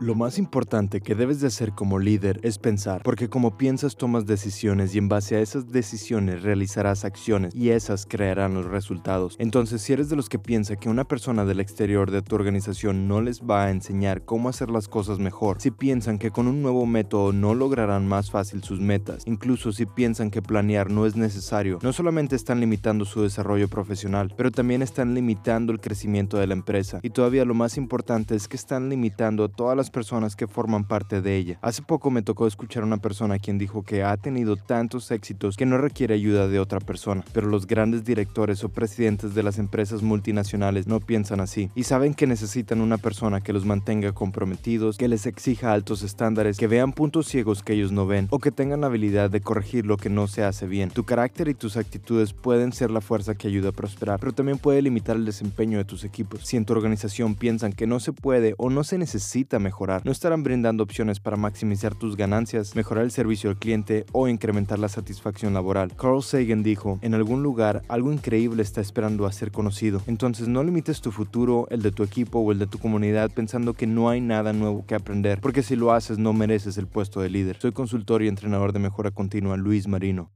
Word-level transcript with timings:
Lo 0.00 0.14
más 0.14 0.38
importante 0.38 1.00
que 1.00 1.14
debes 1.14 1.40
de 1.40 1.46
hacer 1.46 1.72
como 1.72 1.98
líder 1.98 2.40
es 2.42 2.58
pensar, 2.58 3.02
porque 3.04 3.28
como 3.28 3.56
piensas 3.56 3.96
tomas 3.96 4.26
decisiones 4.26 4.94
y 4.94 4.98
en 4.98 5.08
base 5.08 5.36
a 5.36 5.40
esas 5.40 5.70
decisiones 5.70 6.42
realizarás 6.42 7.04
acciones 7.04 7.54
y 7.54 7.70
esas 7.70 8.04
crearán 8.04 8.54
los 8.54 8.66
resultados. 8.66 9.36
Entonces, 9.38 9.82
si 9.82 9.92
eres 9.92 10.08
de 10.08 10.16
los 10.16 10.28
que 10.28 10.38
piensa 10.38 10.76
que 10.76 10.88
una 10.88 11.04
persona 11.04 11.44
del 11.44 11.60
exterior 11.60 12.10
de 12.10 12.22
tu 12.22 12.34
organización 12.34 13.06
no 13.06 13.20
les 13.20 13.42
va 13.42 13.64
a 13.64 13.70
enseñar 13.70 14.24
cómo 14.24 14.48
hacer 14.48 14.68
las 14.68 14.88
cosas 14.88 15.20
mejor, 15.20 15.60
si 15.60 15.70
piensan 15.70 16.18
que 16.18 16.32
con 16.32 16.48
un 16.48 16.60
nuevo 16.60 16.86
método 16.86 17.32
no 17.32 17.54
lograrán 17.54 18.06
más 18.08 18.30
fácil 18.30 18.64
sus 18.64 18.80
metas, 18.80 19.22
incluso 19.26 19.72
si 19.72 19.86
piensan 19.86 20.30
que 20.30 20.42
planear 20.42 20.90
no 20.90 21.06
es 21.06 21.14
necesario, 21.14 21.78
no 21.82 21.92
solamente 21.92 22.36
están 22.36 22.60
limitando 22.60 23.04
su 23.04 23.22
desarrollo 23.22 23.68
profesional, 23.68 24.34
pero 24.36 24.50
también 24.50 24.82
están 24.82 25.14
limitando 25.14 25.72
el 25.72 25.80
crecimiento 25.80 26.36
de 26.36 26.48
la 26.48 26.54
empresa. 26.54 26.98
Y 27.02 27.10
todavía 27.10 27.44
lo 27.44 27.54
más 27.54 27.76
importante 27.76 28.34
es 28.34 28.48
que 28.48 28.56
están 28.56 28.88
limitando 28.88 29.44
todas 29.54 29.76
las 29.76 29.90
personas 29.90 30.36
que 30.36 30.46
forman 30.46 30.84
parte 30.84 31.20
de 31.20 31.36
ella. 31.36 31.58
Hace 31.62 31.82
poco 31.82 32.10
me 32.10 32.22
tocó 32.22 32.46
escuchar 32.46 32.82
a 32.82 32.86
una 32.86 32.98
persona 32.98 33.38
quien 33.38 33.58
dijo 33.58 33.82
que 33.82 34.02
ha 34.02 34.16
tenido 34.16 34.56
tantos 34.56 35.10
éxitos 35.10 35.56
que 35.56 35.66
no 35.66 35.78
requiere 35.78 36.14
ayuda 36.14 36.48
de 36.48 36.60
otra 36.60 36.80
persona, 36.80 37.24
pero 37.32 37.48
los 37.48 37.66
grandes 37.66 38.04
directores 38.04 38.64
o 38.64 38.68
presidentes 38.68 39.34
de 39.34 39.42
las 39.42 39.58
empresas 39.58 40.02
multinacionales 40.02 40.86
no 40.86 41.00
piensan 41.00 41.40
así 41.40 41.70
y 41.74 41.84
saben 41.84 42.14
que 42.14 42.26
necesitan 42.26 42.80
una 42.80 42.98
persona 42.98 43.40
que 43.40 43.52
los 43.52 43.64
mantenga 43.64 44.12
comprometidos, 44.12 44.96
que 44.96 45.08
les 45.08 45.26
exija 45.26 45.72
altos 45.72 46.02
estándares, 46.02 46.58
que 46.58 46.66
vean 46.66 46.92
puntos 46.92 47.26
ciegos 47.26 47.62
que 47.62 47.74
ellos 47.74 47.92
no 47.92 48.06
ven 48.06 48.28
o 48.30 48.38
que 48.38 48.50
tengan 48.50 48.80
la 48.80 48.88
habilidad 48.88 49.30
de 49.30 49.40
corregir 49.40 49.86
lo 49.86 49.96
que 49.96 50.10
no 50.10 50.26
se 50.26 50.44
hace 50.44 50.66
bien. 50.66 50.90
Tu 50.90 51.04
carácter 51.04 51.48
y 51.48 51.54
tus 51.54 51.76
actitudes 51.76 52.32
pueden 52.32 52.72
ser 52.72 52.90
la 52.90 53.00
fuerza 53.00 53.34
que 53.34 53.48
ayuda 53.48 53.70
a 53.70 53.72
prosperar, 53.72 54.20
pero 54.20 54.32
también 54.32 54.58
puede 54.58 54.82
limitar 54.82 55.16
el 55.16 55.24
desempeño 55.24 55.78
de 55.78 55.84
tus 55.84 56.04
equipos. 56.04 56.40
Si 56.44 56.56
en 56.56 56.64
tu 56.64 56.72
organización 56.72 57.34
piensan 57.34 57.72
que 57.72 57.86
no 57.86 58.00
se 58.00 58.12
puede 58.12 58.54
o 58.58 58.70
no 58.70 58.84
se 58.84 58.98
necesita 58.98 59.43
mejorar, 59.58 60.02
no 60.04 60.12
estarán 60.12 60.42
brindando 60.42 60.82
opciones 60.82 61.20
para 61.20 61.36
maximizar 61.36 61.94
tus 61.94 62.16
ganancias, 62.16 62.74
mejorar 62.74 63.04
el 63.04 63.10
servicio 63.10 63.50
al 63.50 63.58
cliente 63.58 64.06
o 64.12 64.28
incrementar 64.28 64.78
la 64.78 64.88
satisfacción 64.88 65.54
laboral. 65.54 65.94
Carl 65.96 66.22
Sagan 66.22 66.62
dijo, 66.62 66.98
en 67.02 67.14
algún 67.14 67.42
lugar 67.42 67.82
algo 67.88 68.12
increíble 68.12 68.62
está 68.62 68.80
esperando 68.80 69.26
a 69.26 69.32
ser 69.32 69.52
conocido. 69.52 70.00
Entonces 70.06 70.48
no 70.48 70.62
limites 70.62 71.00
tu 71.00 71.12
futuro, 71.12 71.66
el 71.70 71.82
de 71.82 71.92
tu 71.92 72.02
equipo 72.02 72.38
o 72.40 72.52
el 72.52 72.58
de 72.58 72.66
tu 72.66 72.78
comunidad 72.78 73.30
pensando 73.30 73.74
que 73.74 73.86
no 73.86 74.08
hay 74.08 74.20
nada 74.20 74.52
nuevo 74.52 74.84
que 74.86 74.94
aprender, 74.94 75.40
porque 75.40 75.62
si 75.62 75.76
lo 75.76 75.92
haces 75.92 76.18
no 76.18 76.32
mereces 76.32 76.78
el 76.78 76.86
puesto 76.86 77.20
de 77.20 77.30
líder. 77.30 77.58
Soy 77.60 77.72
consultor 77.72 78.22
y 78.22 78.28
entrenador 78.28 78.72
de 78.72 78.78
mejora 78.78 79.10
continua 79.10 79.56
Luis 79.56 79.86
Marino. 79.86 80.30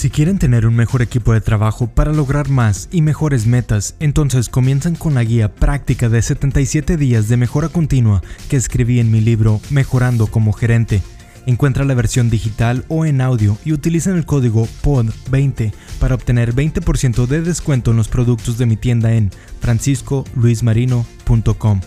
Si 0.00 0.08
quieren 0.08 0.38
tener 0.38 0.66
un 0.66 0.74
mejor 0.74 1.02
equipo 1.02 1.34
de 1.34 1.42
trabajo 1.42 1.86
para 1.86 2.14
lograr 2.14 2.48
más 2.48 2.88
y 2.90 3.02
mejores 3.02 3.46
metas, 3.46 3.96
entonces 4.00 4.48
comienzan 4.48 4.94
con 4.94 5.12
la 5.12 5.24
guía 5.24 5.54
práctica 5.54 6.08
de 6.08 6.22
77 6.22 6.96
días 6.96 7.28
de 7.28 7.36
mejora 7.36 7.68
continua 7.68 8.22
que 8.48 8.56
escribí 8.56 8.98
en 8.98 9.10
mi 9.10 9.20
libro 9.20 9.60
Mejorando 9.68 10.26
como 10.26 10.54
gerente. 10.54 11.02
Encuentra 11.44 11.84
la 11.84 11.92
versión 11.92 12.30
digital 12.30 12.86
o 12.88 13.04
en 13.04 13.20
audio 13.20 13.58
y 13.62 13.74
utilizan 13.74 14.16
el 14.16 14.24
código 14.24 14.66
POD20 14.82 15.70
para 15.98 16.14
obtener 16.14 16.54
20% 16.54 17.26
de 17.26 17.42
descuento 17.42 17.90
en 17.90 17.98
los 17.98 18.08
productos 18.08 18.56
de 18.56 18.64
mi 18.64 18.78
tienda 18.78 19.12
en 19.12 19.30
franciscoluismarino.com. 19.60 21.80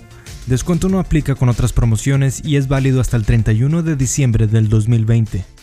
Descuento 0.45 0.87
no 0.87 0.99
aplica 0.99 1.33
con 1.33 1.49
otras 1.49 1.73
promociones 1.73 2.45
y 2.45 2.57
es 2.57 2.67
válido 2.67 3.01
hasta 3.01 3.17
el 3.17 3.25
31 3.25 3.81
de 3.81 3.95
diciembre 3.95 4.45
del 4.45 4.69
2020. 4.69 5.62